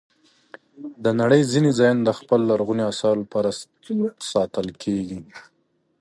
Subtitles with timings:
[1.03, 3.49] د نړۍ ځینې ځایونه د خپلو لرغونو آثارو لپاره
[4.31, 5.19] ساتل کېږي.